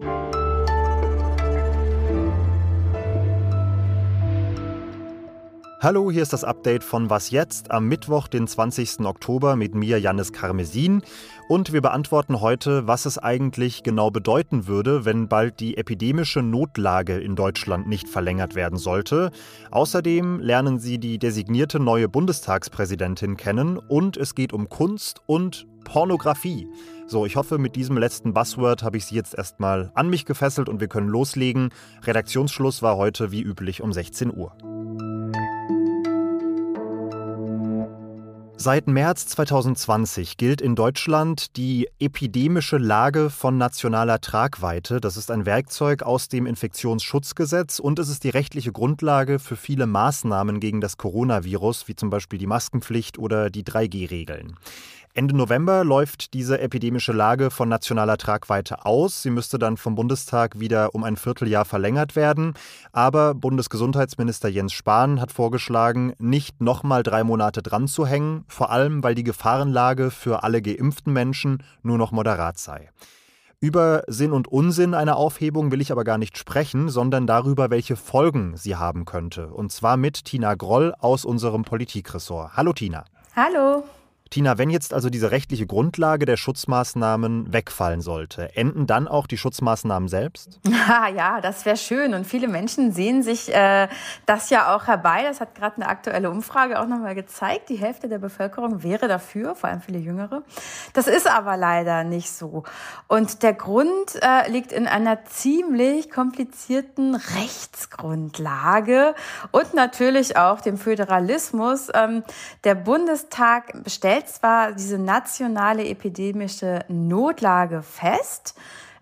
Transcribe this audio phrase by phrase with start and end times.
[0.00, 0.33] you
[5.84, 9.00] Hallo, hier ist das Update von Was jetzt am Mittwoch, den 20.
[9.00, 11.02] Oktober mit mir, Jannis Karmesin.
[11.46, 17.18] Und wir beantworten heute, was es eigentlich genau bedeuten würde, wenn bald die epidemische Notlage
[17.18, 19.30] in Deutschland nicht verlängert werden sollte.
[19.72, 26.66] Außerdem lernen Sie die designierte neue Bundestagspräsidentin kennen und es geht um Kunst und Pornografie.
[27.06, 30.70] So, ich hoffe, mit diesem letzten Buzzword habe ich Sie jetzt erstmal an mich gefesselt
[30.70, 31.68] und wir können loslegen.
[32.04, 34.56] Redaktionsschluss war heute wie üblich um 16 Uhr.
[38.64, 45.02] Seit März 2020 gilt in Deutschland die epidemische Lage von nationaler Tragweite.
[45.02, 49.86] Das ist ein Werkzeug aus dem Infektionsschutzgesetz und es ist die rechtliche Grundlage für viele
[49.86, 54.56] Maßnahmen gegen das Coronavirus, wie zum Beispiel die Maskenpflicht oder die 3G-Regeln.
[55.16, 59.22] Ende November läuft diese epidemische Lage von nationaler Tragweite aus.
[59.22, 62.54] Sie müsste dann vom Bundestag wieder um ein Vierteljahr verlängert werden.
[62.90, 69.04] Aber Bundesgesundheitsminister Jens Spahn hat vorgeschlagen, nicht nochmal drei Monate dran zu hängen, vor allem
[69.04, 72.90] weil die Gefahrenlage für alle geimpften Menschen nur noch moderat sei.
[73.60, 77.94] Über Sinn und Unsinn einer Aufhebung will ich aber gar nicht sprechen, sondern darüber, welche
[77.94, 79.46] Folgen sie haben könnte.
[79.46, 82.56] Und zwar mit Tina Groll aus unserem Politikressort.
[82.56, 83.04] Hallo Tina.
[83.36, 83.84] Hallo.
[84.34, 89.38] Tina, wenn jetzt also diese rechtliche Grundlage der Schutzmaßnahmen wegfallen sollte, enden dann auch die
[89.38, 90.58] Schutzmaßnahmen selbst?
[90.86, 92.12] Ja, ja, das wäre schön.
[92.12, 93.88] Und viele Menschen sehen sich äh,
[94.26, 95.22] das ja auch herbei.
[95.22, 97.70] Das hat gerade eine aktuelle Umfrage auch nochmal gezeigt.
[97.70, 100.42] Die Hälfte der Bevölkerung wäre dafür, vor allem viele Jüngere.
[100.92, 102.64] Das ist aber leider nicht so.
[103.08, 109.14] Und der Grund äh, liegt in einer ziemlich komplizierten Rechtsgrundlage
[109.52, 111.88] und natürlich auch dem Föderalismus.
[111.94, 112.24] Ähm,
[112.64, 118.54] der Bundestag bestellt stellt zwar diese nationale epidemische Notlage fest,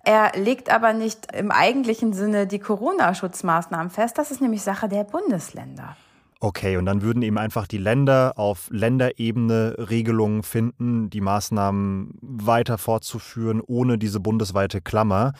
[0.04, 4.18] er legt aber nicht im eigentlichen Sinne die Corona-Schutzmaßnahmen fest.
[4.18, 5.96] Das ist nämlich Sache der Bundesländer.
[6.40, 12.78] Okay, und dann würden eben einfach die Länder auf Länderebene Regelungen finden, die Maßnahmen weiter
[12.78, 15.34] fortzuführen, ohne diese bundesweite Klammer.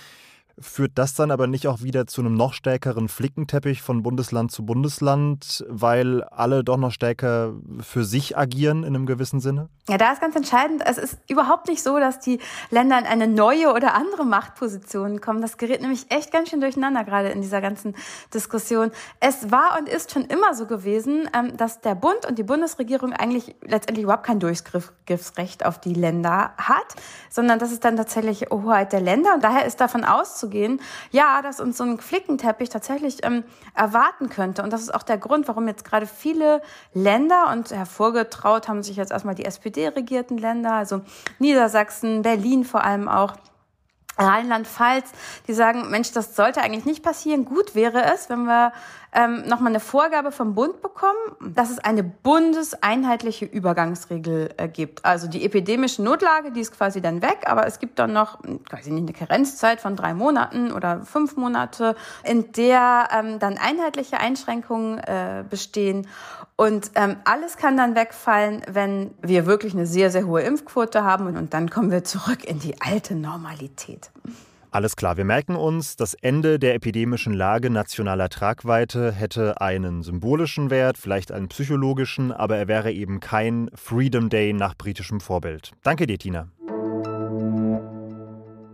[0.59, 4.65] Führt das dann aber nicht auch wieder zu einem noch stärkeren Flickenteppich von Bundesland zu
[4.67, 9.69] Bundesland, weil alle doch noch stärker für sich agieren in einem gewissen Sinne?
[9.89, 12.39] Ja, da ist ganz entscheidend, es ist überhaupt nicht so, dass die
[12.71, 15.41] Länder in eine neue oder andere Machtposition kommen.
[15.41, 17.97] Das gerät nämlich echt ganz schön durcheinander, gerade in dieser ganzen
[18.33, 18.93] Diskussion.
[19.21, 23.13] Es war und ist schon immer so gewesen, ähm, dass der Bund und die Bundesregierung
[23.13, 26.95] eigentlich letztendlich überhaupt kein Durchgriffsrecht auf die Länder hat,
[27.31, 29.35] sondern das ist dann tatsächlich Hoheit der Länder.
[29.35, 30.81] Und daher ist davon auszugehen, auszugehen,
[31.11, 33.45] ja, dass uns so ein Flickenteppich tatsächlich ähm,
[33.75, 34.63] erwarten könnte.
[34.63, 36.63] Und das ist auch der Grund, warum jetzt gerade viele
[36.95, 41.03] Länder und hervorgetraut haben sich jetzt erstmal die SPD-regierten Länder, also
[41.39, 43.35] Niedersachsen, Berlin vor allem auch,
[44.19, 45.11] Rheinland-Pfalz,
[45.47, 47.45] die sagen, Mensch, das sollte eigentlich nicht passieren.
[47.45, 48.73] Gut wäre es, wenn wir
[49.15, 55.05] ähm, nochmal eine Vorgabe vom Bund bekommen, dass es eine bundeseinheitliche Übergangsregel äh, gibt.
[55.05, 58.91] Also die epidemische Notlage, die ist quasi dann weg, aber es gibt dann noch, quasi
[58.91, 61.95] nicht, eine Karenzzeit von drei Monaten oder fünf Monate,
[62.25, 66.07] in der ähm, dann einheitliche Einschränkungen äh, bestehen.
[66.57, 71.27] Und ähm, alles kann dann wegfallen, wenn wir wirklich eine sehr, sehr hohe Impfquote haben
[71.37, 74.02] und dann kommen wir zurück in die alte Normalität.
[74.71, 80.71] Alles klar, wir merken uns, das Ende der epidemischen Lage nationaler Tragweite hätte einen symbolischen
[80.71, 85.73] Wert, vielleicht einen psychologischen, aber er wäre eben kein Freedom Day nach britischem Vorbild.
[85.83, 86.49] Danke dir, Tina.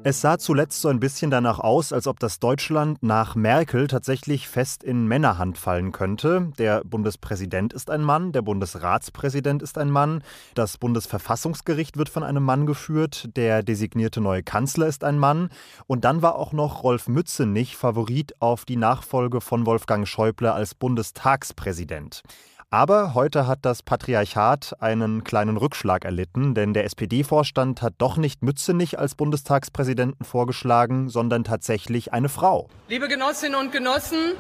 [0.09, 4.49] Es sah zuletzt so ein bisschen danach aus, als ob das Deutschland nach Merkel tatsächlich
[4.49, 6.51] fest in Männerhand fallen könnte.
[6.57, 10.25] Der Bundespräsident ist ein Mann, der Bundesratspräsident ist ein Mann,
[10.55, 15.51] das Bundesverfassungsgericht wird von einem Mann geführt, der designierte neue Kanzler ist ein Mann
[15.87, 20.75] und dann war auch noch Rolf Mützenich Favorit auf die Nachfolge von Wolfgang Schäuble als
[20.75, 22.23] Bundestagspräsident.
[22.71, 28.43] Aber heute hat das Patriarchat einen kleinen Rückschlag erlitten, denn der SPD-Vorstand hat doch nicht
[28.43, 32.69] Mützenich als Bundestagspräsidenten vorgeschlagen, sondern tatsächlich eine Frau.
[32.89, 34.35] Liebe Genossinnen und Genossen,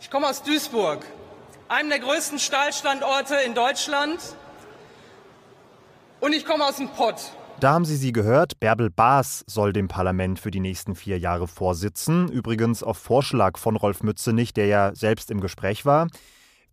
[0.00, 1.06] ich komme aus Duisburg,
[1.68, 4.18] einem der größten Stahlstandorte in Deutschland.
[6.18, 7.14] Und ich komme aus dem Pott.
[7.60, 8.58] Da haben Sie sie gehört.
[8.58, 12.28] Bärbel Baas soll dem Parlament für die nächsten vier Jahre vorsitzen.
[12.28, 16.08] Übrigens auf Vorschlag von Rolf Mützenich, der ja selbst im Gespräch war.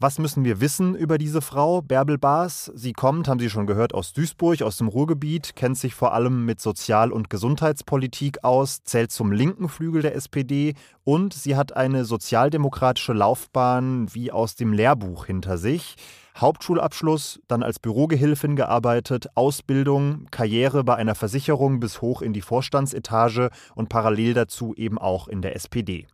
[0.03, 2.69] Was müssen wir wissen über diese Frau, Bärbel Baas?
[2.75, 6.43] Sie kommt, haben Sie schon gehört, aus Duisburg, aus dem Ruhrgebiet, kennt sich vor allem
[6.43, 10.73] mit Sozial- und Gesundheitspolitik aus, zählt zum linken Flügel der SPD
[11.05, 15.95] und sie hat eine sozialdemokratische Laufbahn wie aus dem Lehrbuch hinter sich
[16.35, 23.51] Hauptschulabschluss, dann als Bürogehilfin gearbeitet, Ausbildung, Karriere bei einer Versicherung bis hoch in die Vorstandsetage
[23.73, 26.07] und parallel dazu eben auch in der SPD.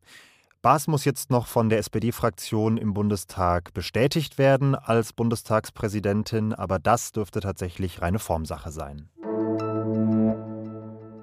[0.62, 7.14] Baas muss jetzt noch von der SPD-Fraktion im Bundestag bestätigt werden als Bundestagspräsidentin, aber das
[7.14, 9.08] dürfte tatsächlich reine Formsache sein.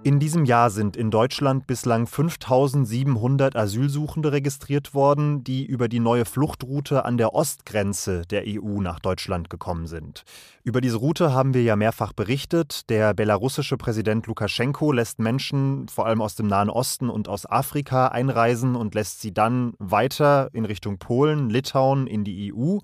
[0.06, 6.24] In diesem Jahr sind in Deutschland bislang 5700 Asylsuchende registriert worden, die über die neue
[6.24, 10.22] Fluchtroute an der Ostgrenze der EU nach Deutschland gekommen sind.
[10.62, 12.88] Über diese Route haben wir ja mehrfach berichtet.
[12.88, 18.06] Der belarussische Präsident Lukaschenko lässt Menschen vor allem aus dem Nahen Osten und aus Afrika
[18.06, 22.78] einreisen und lässt sie dann weiter in Richtung Polen, Litauen, in die EU.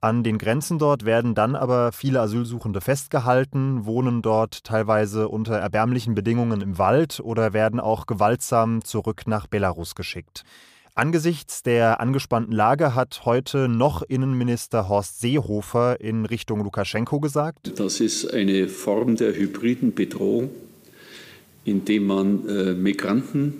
[0.00, 6.14] An den Grenzen dort werden dann aber viele Asylsuchende festgehalten, wohnen dort teilweise unter erbärmlichen
[6.14, 10.44] Bedingungen im Wald oder werden auch gewaltsam zurück nach Belarus geschickt.
[10.94, 17.72] Angesichts der angespannten Lage hat heute noch Innenminister Horst Seehofer in Richtung Lukaschenko gesagt.
[17.80, 20.50] Das ist eine Form der hybriden Bedrohung,
[21.64, 23.54] indem man äh, Migranten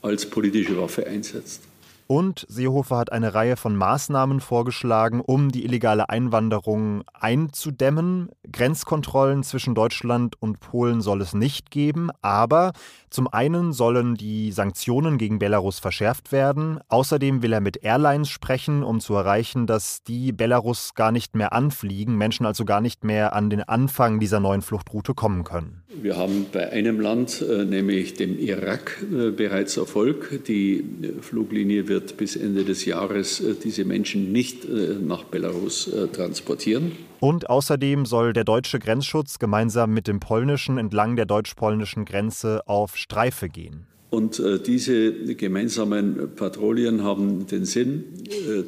[0.00, 1.62] als politische Waffe einsetzt.
[2.08, 8.28] Und Seehofer hat eine Reihe von Maßnahmen vorgeschlagen, um die illegale Einwanderung einzudämmen.
[8.50, 12.72] Grenzkontrollen zwischen Deutschland und Polen soll es nicht geben, aber
[13.10, 16.78] zum einen sollen die Sanktionen gegen Belarus verschärft werden.
[16.88, 21.52] Außerdem will er mit Airlines sprechen, um zu erreichen, dass die Belarus gar nicht mehr
[21.52, 25.82] anfliegen, Menschen also gar nicht mehr an den Anfang dieser neuen Fluchtroute kommen können.
[25.88, 30.44] Wir haben bei einem Land, äh, nämlich dem Irak, äh, bereits Erfolg.
[30.46, 30.84] Die
[31.22, 36.92] Fluglinie wird bis Ende des Jahres äh, diese Menschen nicht nach Belarus transportieren.
[37.20, 42.96] Und außerdem soll der deutsche Grenzschutz gemeinsam mit dem polnischen entlang der deutsch-polnischen Grenze auf
[42.96, 43.86] Streife gehen.
[44.08, 48.64] Und äh, diese gemeinsamen Patrouillen haben den Sinn, äh, äh,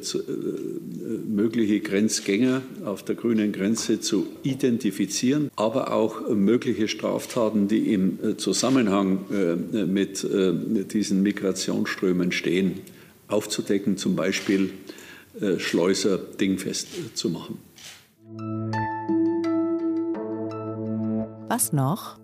[1.27, 8.37] mögliche Grenzgänger auf der grünen Grenze zu identifizieren, aber auch mögliche Straftaten, die im äh,
[8.37, 12.81] Zusammenhang äh, mit, äh, mit, diesen Migrationsströmen stehen,
[13.29, 14.73] aufzudecken, zum Beispiel
[15.57, 17.59] Schleuser dingfest zu machen.
[21.47, 22.17] Was noch?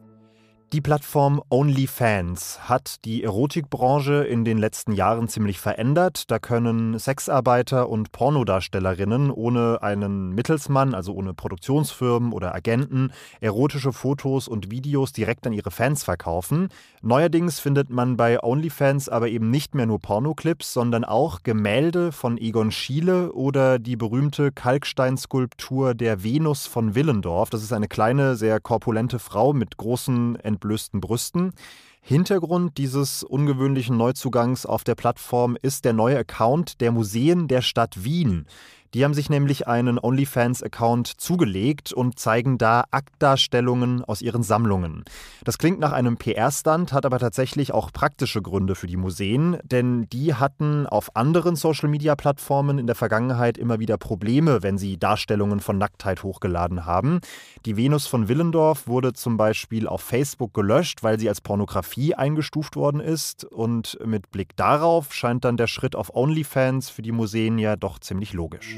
[0.74, 6.30] Die Plattform OnlyFans hat die Erotikbranche in den letzten Jahren ziemlich verändert.
[6.32, 14.48] Da können Sexarbeiter und Pornodarstellerinnen ohne einen Mittelsmann, also ohne Produktionsfirmen oder Agenten, erotische Fotos
[14.48, 16.70] und Videos direkt an ihre Fans verkaufen.
[17.02, 22.40] Neuerdings findet man bei OnlyFans aber eben nicht mehr nur Pornoclips, sondern auch Gemälde von
[22.40, 27.52] Egon Schiele oder die berühmte Kalksteinskulptur der Venus von Willendorf.
[27.52, 31.54] Das ist eine kleine, sehr korpulente Frau mit großen entblößten Brüsten.
[32.02, 38.04] Hintergrund dieses ungewöhnlichen Neuzugangs auf der Plattform ist der neue Account der Museen der Stadt
[38.04, 38.46] Wien.
[38.96, 45.04] Die haben sich nämlich einen OnlyFans-Account zugelegt und zeigen da Aktdarstellungen aus ihren Sammlungen.
[45.44, 50.08] Das klingt nach einem PR-Stand, hat aber tatsächlich auch praktische Gründe für die Museen, denn
[50.14, 55.78] die hatten auf anderen Social-Media-Plattformen in der Vergangenheit immer wieder Probleme, wenn sie Darstellungen von
[55.78, 57.20] Nacktheit hochgeladen haben.
[57.66, 62.78] Die Venus von Willendorf wurde zum Beispiel auf Facebook gelöscht, weil sie als Pornografie eingestuft
[62.78, 63.44] worden ist.
[63.44, 68.00] Und mit Blick darauf scheint dann der Schritt auf OnlyFans für die Museen ja doch
[68.00, 68.78] ziemlich logisch.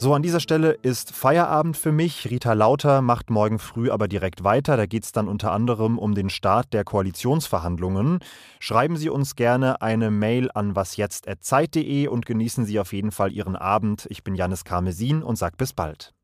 [0.00, 2.30] So, an dieser Stelle ist Feierabend für mich.
[2.30, 4.76] Rita Lauter macht morgen früh aber direkt weiter.
[4.76, 8.20] Da geht es dann unter anderem um den Start der Koalitionsverhandlungen.
[8.60, 13.56] Schreiben Sie uns gerne eine Mail an wasjetzt.zeit.de und genießen Sie auf jeden Fall Ihren
[13.56, 14.06] Abend.
[14.08, 16.14] Ich bin Janis Karmesin und sage bis bald.